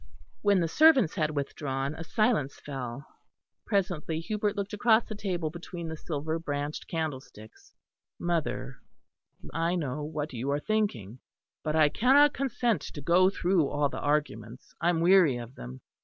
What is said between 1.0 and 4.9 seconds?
had withdrawn, a silence fell. Presently Hubert looked